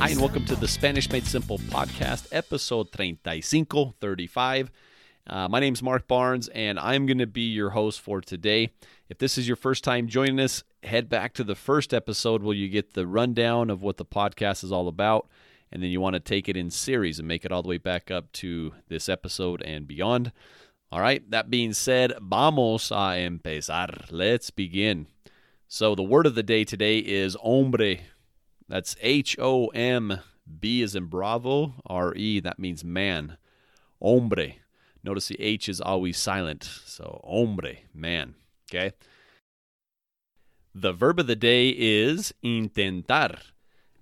Hi, 0.00 0.08
and 0.08 0.20
welcome 0.20 0.44
to 0.46 0.56
the 0.56 0.66
Spanish 0.66 1.10
Made 1.10 1.26
Simple 1.26 1.58
podcast, 1.58 2.26
episode 2.32 2.90
35, 2.90 3.44
35. 4.00 4.70
Uh, 5.26 5.48
my 5.48 5.60
Mark 5.82 6.08
Barnes, 6.08 6.48
and 6.48 6.80
I'm 6.80 7.06
going 7.06 7.18
to 7.18 7.26
be 7.26 7.42
your 7.42 7.70
host 7.70 8.00
for 8.00 8.20
today. 8.20 8.70
If 9.08 9.18
this 9.18 9.36
is 9.36 9.46
your 9.46 9.56
first 9.56 9.84
time 9.84 10.08
joining 10.08 10.40
us, 10.40 10.64
head 10.82 11.08
back 11.08 11.34
to 11.34 11.44
the 11.44 11.54
first 11.54 11.92
episode 11.92 12.42
where 12.42 12.56
you 12.56 12.68
get 12.68 12.94
the 12.94 13.06
rundown 13.06 13.68
of 13.68 13.82
what 13.82 13.98
the 13.98 14.04
podcast 14.04 14.64
is 14.64 14.72
all 14.72 14.88
about, 14.88 15.28
and 15.72 15.82
then 15.82 15.90
you 15.90 16.00
want 16.00 16.14
to 16.14 16.20
take 16.20 16.48
it 16.48 16.56
in 16.56 16.70
series 16.70 17.18
and 17.18 17.28
make 17.28 17.44
it 17.44 17.52
all 17.52 17.62
the 17.62 17.68
way 17.68 17.78
back 17.78 18.10
up 18.10 18.32
to 18.32 18.72
this 18.88 19.08
episode 19.08 19.62
and 19.62 19.86
beyond. 19.86 20.32
All 20.92 21.00
right, 21.00 21.28
that 21.30 21.50
being 21.50 21.72
said, 21.72 22.12
vamos 22.20 22.90
a 22.90 23.24
empezar. 23.24 24.06
Let's 24.10 24.50
begin. 24.50 25.06
So, 25.68 25.94
the 25.94 26.02
word 26.02 26.26
of 26.26 26.34
the 26.34 26.42
day 26.42 26.64
today 26.64 26.98
is 26.98 27.36
hombre. 27.40 27.98
That's 28.68 28.96
H 29.00 29.36
O 29.38 29.68
M 29.68 30.18
B 30.58 30.82
is 30.82 30.96
in 30.96 31.06
Bravo, 31.06 31.74
R 31.86 32.14
E. 32.16 32.40
That 32.40 32.58
means 32.58 32.82
man. 32.82 33.36
Hombre. 34.02 34.54
Notice 35.04 35.28
the 35.28 35.40
H 35.40 35.68
is 35.68 35.80
always 35.80 36.18
silent. 36.18 36.64
So, 36.64 37.20
hombre, 37.24 37.76
man. 37.94 38.34
Okay. 38.68 38.92
The 40.74 40.92
verb 40.92 41.20
of 41.20 41.26
the 41.26 41.36
day 41.36 41.68
is 41.70 42.34
intentar. 42.44 43.38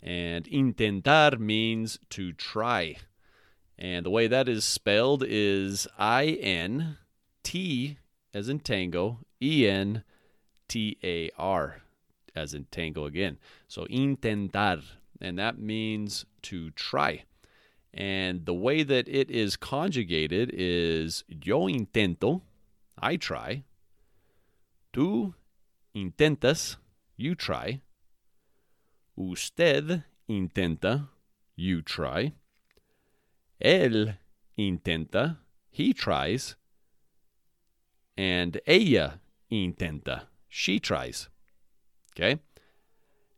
And 0.02 0.46
intentar 0.46 1.38
means 1.38 1.98
to 2.10 2.32
try. 2.32 2.96
And 3.78 4.04
the 4.04 4.10
way 4.10 4.26
that 4.26 4.48
is 4.48 4.64
spelled 4.64 5.24
is 5.26 5.86
I 5.98 6.38
N 6.40 6.98
T 7.42 7.98
as 8.34 8.48
in 8.48 8.60
tango, 8.60 9.20
E 9.42 9.66
N 9.66 10.04
T 10.68 10.98
A 11.02 11.30
R 11.38 11.82
as 12.34 12.54
in 12.54 12.66
tango 12.70 13.04
again. 13.04 13.38
So 13.66 13.86
intentar, 13.86 14.82
and 15.20 15.38
that 15.38 15.58
means 15.58 16.24
to 16.42 16.70
try. 16.70 17.24
And 17.92 18.46
the 18.46 18.54
way 18.54 18.82
that 18.82 19.08
it 19.08 19.30
is 19.30 19.56
conjugated 19.56 20.50
is 20.52 21.24
yo 21.28 21.66
intento, 21.66 22.42
I 22.98 23.16
try. 23.16 23.64
Tú 24.92 25.34
intentas, 25.94 26.76
you 27.16 27.34
try. 27.34 27.80
Usted 29.18 30.04
intenta, 30.28 31.08
you 31.56 31.82
try. 31.82 32.32
Él 33.60 34.16
intenta, 34.56 35.38
he 35.72 35.92
tries. 35.92 36.54
And 38.16 38.60
ella 38.64 39.18
intenta, 39.50 40.28
she 40.48 40.78
tries. 40.78 41.28
Okay? 42.12 42.38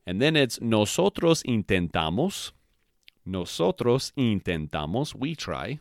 And 0.06 0.20
then 0.20 0.36
it's 0.36 0.60
nosotros 0.60 1.42
intentamos. 1.44 2.52
Nosotros 3.24 4.12
intentamos. 4.18 5.14
We 5.14 5.34
try. 5.34 5.78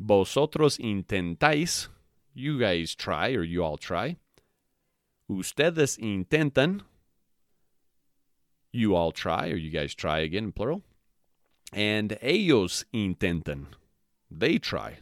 Vosotros 0.00 0.78
intentáis. 0.78 1.88
You 2.34 2.58
guys 2.58 2.96
try 2.96 3.34
or 3.34 3.42
you 3.42 3.62
all 3.62 3.76
try. 3.76 4.16
Ustedes 5.30 5.96
intentan. 5.98 6.82
You 8.78 8.94
all 8.94 9.10
try 9.10 9.48
or 9.48 9.56
you 9.56 9.70
guys 9.70 9.92
try 9.92 10.20
again 10.20 10.44
in 10.44 10.52
plural. 10.52 10.82
And 11.72 12.16
ellos 12.22 12.84
intentan. 12.94 13.66
They 14.30 14.58
try. 14.58 14.98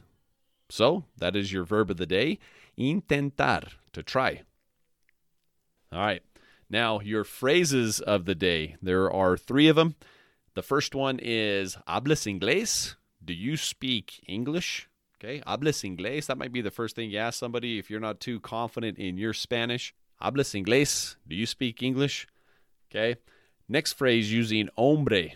So 0.70 1.05
that 1.19 1.36
is 1.36 1.52
your 1.52 1.64
verb 1.64 1.91
of 1.91 1.98
the 1.98 2.06
day. 2.06 2.38
Intentar, 2.78 3.69
to 3.92 4.02
try. 4.02 4.42
All 5.92 6.00
right. 6.00 6.22
Now, 6.70 7.00
your 7.00 7.22
phrases 7.22 8.00
of 8.00 8.25
the 8.25 8.34
day. 8.34 8.76
There 8.81 9.12
are 9.12 9.36
three 9.36 9.69
of 9.69 9.76
them. 9.76 9.94
The 10.54 10.62
first 10.62 10.94
one 10.94 11.20
is 11.22 11.76
hablas 11.86 12.26
inglés? 12.26 12.94
Do 13.22 13.34
you 13.34 13.59
speak 13.59 14.25
English? 14.26 14.88
Okay, 15.19 15.42
hablas 15.47 15.84
inglés? 15.84 16.26
That 16.26 16.38
might 16.38 16.53
be 16.53 16.62
the 16.62 16.70
first 16.70 16.97
thing 16.97 17.10
you 17.10 17.19
ask 17.19 17.38
somebody 17.38 17.78
if 17.78 17.91
you're 17.91 18.00
not 18.00 18.20
too 18.20 18.41
confident 18.41 18.97
in 18.97 19.19
your 19.19 19.34
Spanish. 19.34 19.94
Hablas 20.22 20.54
inglés? 20.60 21.16
Do 21.28 21.36
you 21.36 21.44
speak 21.44 21.82
English? 21.82 22.26
Okay. 22.91 23.16
Next 23.69 23.94
phrase 23.94 24.32
using 24.32 24.69
hombre. 24.77 25.34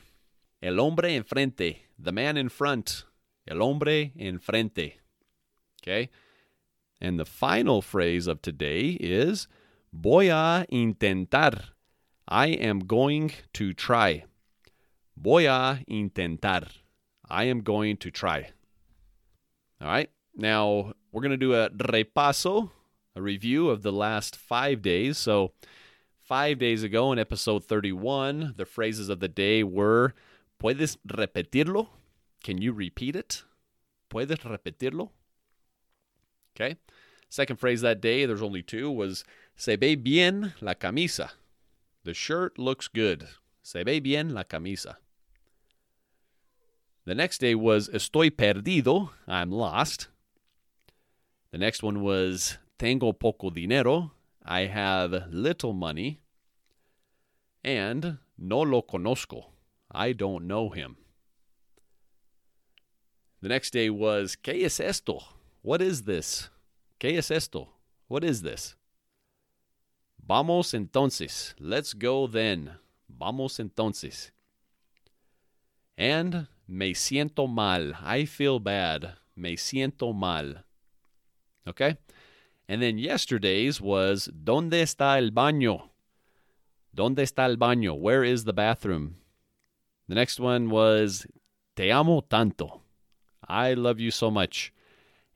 El 0.63 0.79
hombre 0.79 1.09
enfrente. 1.09 1.79
The 1.99 2.13
man 2.13 2.37
in 2.37 2.49
front. 2.49 3.05
El 3.49 3.59
hombre 3.59 4.13
enfrente. 4.19 4.95
Okay. 5.83 6.11
And 7.01 7.19
the 7.19 7.25
final 7.25 7.83
phrase 7.83 8.27
of 8.27 8.43
today 8.43 8.91
is 9.01 9.49
Voy 9.93 10.31
a 10.31 10.67
intentar. 10.71 11.71
I 12.29 12.49
am 12.49 12.81
going 12.81 13.33
to 13.55 13.73
try. 13.73 14.25
Voy 15.17 15.49
a 15.49 15.83
intentar. 15.91 16.69
I 17.29 17.45
am 17.45 17.63
going 17.63 17.97
to 17.99 18.11
try. 18.11 18.51
All 19.81 19.89
right. 19.89 20.11
Now, 20.37 20.95
we're 21.11 21.23
going 21.23 21.33
to 21.33 21.37
do 21.37 21.55
a 21.55 21.71
repaso, 21.71 22.71
a 23.17 23.23
review 23.23 23.69
of 23.69 23.83
the 23.83 23.91
last 23.93 24.37
five 24.37 24.81
days. 24.81 25.19
So, 25.19 25.53
five 26.31 26.61
days 26.61 26.85
ago 26.85 27.11
in 27.11 27.19
episode 27.19 27.65
31, 27.65 28.55
the 28.57 28.65
phrases 28.65 29.09
of 29.09 29.19
the 29.19 29.27
day 29.27 29.65
were 29.65 30.15
¿Puedes 30.63 30.97
repetirlo? 31.09 31.89
Can 32.45 32.63
you 32.63 32.73
repeat 32.73 33.17
it? 33.17 33.43
¿Puedes 34.09 34.39
repetirlo? 34.45 35.09
Okay. 36.55 36.77
Second 37.29 37.57
phrase 37.59 37.81
that 37.81 38.01
day, 38.01 38.27
there's 38.27 38.43
only 38.43 38.63
two, 38.63 38.93
was 38.93 39.25
Se 39.57 39.75
ve 39.75 39.97
bien 39.97 40.55
la 40.61 40.75
camisa. 40.75 41.31
The 42.05 42.15
shirt 42.15 42.61
looks 42.61 42.87
good. 42.87 43.27
Se 43.65 43.83
ve 43.83 43.99
bien 43.99 44.33
la 44.33 44.45
camisa. 44.45 44.99
The 47.07 47.17
next 47.17 47.39
day 47.39 47.57
was 47.57 47.89
Estoy 47.89 48.31
perdido. 48.31 49.11
I'm 49.27 49.51
lost. 49.51 50.07
The 51.51 51.59
next 51.59 51.83
one 51.83 52.03
was 52.03 52.57
Tengo 52.79 53.13
poco 53.13 53.51
dinero. 53.51 54.13
I 54.45 54.67
have 54.67 55.29
little 55.31 55.73
money. 55.73 56.21
And 57.63 58.19
No 58.43 58.63
lo 58.63 58.83
conozco. 58.83 59.53
I 59.91 60.13
don't 60.15 60.47
know 60.47 60.71
him. 60.71 60.97
The 63.43 63.49
next 63.49 63.73
day 63.73 63.91
was 63.91 64.37
¿Qué 64.37 64.65
es 64.65 64.81
esto? 64.81 65.23
What 65.63 65.83
is 65.83 66.05
this? 66.05 66.49
¿Qué 66.99 67.19
es 67.19 67.31
esto? 67.31 67.69
What 68.09 68.25
is 68.25 68.41
this? 68.41 68.77
Vamos 70.27 70.73
entonces. 70.73 71.55
Let's 71.59 71.93
go 71.93 72.27
then. 72.27 72.79
Vamos 73.09 73.59
entonces. 73.59 74.31
And 75.99 76.49
me 76.67 76.95
siento 76.95 77.47
mal. 77.47 77.95
I 78.03 78.25
feel 78.25 78.59
bad. 78.59 79.17
Me 79.37 79.57
siento 79.57 80.15
mal. 80.15 80.65
Okay? 81.67 81.97
And 82.71 82.81
then 82.81 82.99
yesterday's 82.99 83.81
was 83.81 84.31
¿Dónde 84.33 84.81
está 84.81 85.19
el 85.19 85.33
baño? 85.33 85.91
¿Dónde 86.95 87.25
está 87.25 87.45
el 87.47 87.57
baño? 87.57 87.99
Where 87.99 88.23
is 88.23 88.45
the 88.45 88.53
bathroom? 88.53 89.17
The 90.09 90.15
next 90.15 90.39
one 90.39 90.71
was 90.71 91.27
Te 91.75 91.91
amo 91.91 92.21
tanto. 92.21 92.83
I 93.49 93.75
love 93.75 93.99
you 93.99 94.13
so 94.13 94.31
much. 94.31 94.73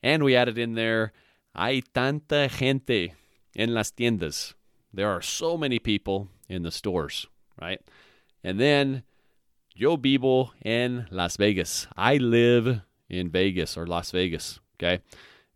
And 0.01 0.23
we 0.23 0.33
added 0.33 0.57
in 0.57 0.75
there 0.75 1.11
Hay 1.53 1.81
tanta 1.81 2.47
gente 2.47 3.13
en 3.53 3.73
las 3.73 3.91
tiendas. 3.91 4.53
There 4.93 5.09
are 5.09 5.21
so 5.21 5.57
many 5.57 5.79
people 5.79 6.29
in 6.47 6.63
the 6.63 6.71
stores, 6.71 7.27
right? 7.61 7.81
And 8.45 8.61
then 8.61 9.03
Yo 9.77 9.97
vivo 9.97 10.53
en 10.63 11.05
Las 11.11 11.35
Vegas. 11.35 11.89
I 11.97 12.15
live 12.15 12.81
in 13.09 13.29
Vegas 13.29 13.75
or 13.75 13.85
Las 13.85 14.11
Vegas, 14.11 14.61
okay? 14.77 15.01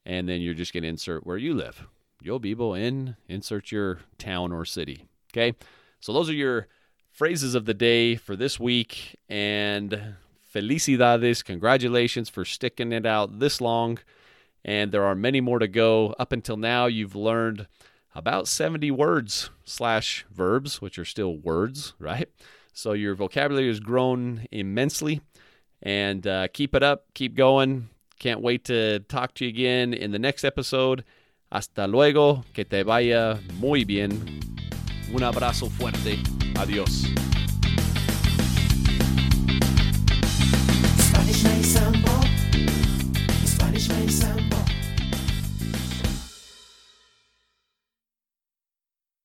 And 0.09 0.27
then 0.27 0.41
you're 0.41 0.56
just 0.56 0.73
going 0.73 0.81
to 0.81 0.89
insert 0.89 1.23
where 1.23 1.38
you 1.38 1.53
live. 1.53 1.85
Yo 2.19 2.39
vivo 2.39 2.73
in, 2.73 3.15
insert 3.27 3.71
your 3.71 4.00
town 4.17 4.51
or 4.51 4.65
city, 4.65 5.06
okay? 5.31 5.56
So 6.00 6.13
those 6.13 6.27
are 6.31 6.33
your 6.33 6.67
phrases 7.11 7.53
of 7.53 7.65
the 7.65 7.75
day 7.75 8.15
for 8.15 8.35
this 8.35 8.59
week. 8.59 9.19
And 9.29 10.15
felicidades, 10.51 11.45
congratulations 11.45 12.27
for 12.27 12.44
sticking 12.44 12.91
it 12.91 13.06
out 13.06 13.38
this 13.38 13.61
long. 13.61 14.00
And 14.65 14.91
there 14.91 15.06
are 15.06 15.13
many 15.13 15.41
more 15.41 15.59
to 15.59 15.67
go. 15.67 16.15
Up 16.17 16.31
until 16.31 16.57
now, 16.57 16.88
you've 16.88 17.15
learned 17.15 17.67
about 18.15 18.47
70 18.47 18.89
words 18.89 19.51
slash 19.63 20.25
verbs, 20.31 20.81
which 20.81 20.97
are 20.97 21.05
still 21.05 21.38
words, 21.38 21.94
right? 22.00 22.29
So 22.73 22.94
your 22.94 23.13
vocabulary 23.13 23.67
has 23.67 23.79
grown 23.79 24.47
immensely. 24.50 25.21
And 25.83 26.25
uh, 26.25 26.47
keep 26.51 26.73
it 26.73 26.81
up, 26.81 27.05
keep 27.13 27.35
going. 27.35 27.89
Can't 28.19 28.42
wait 28.42 28.66
to 28.66 29.00
talk 29.07 29.33
to 29.36 29.45
you 29.45 29.50
again 29.50 29.94
in 29.94 30.12
the 30.12 30.19
next 30.19 30.44
episode. 30.44 31.04
Hasta 31.51 31.88
luego, 31.88 32.44
que 32.54 32.66
te 32.66 32.83
vaya 32.83 33.39
muy 33.60 33.86
bien. 33.86 34.12
Un 35.13 35.24
abrazo 35.24 35.69
fuerte. 35.69 36.19
Adiós. 36.56 37.28